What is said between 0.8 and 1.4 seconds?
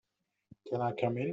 I come in?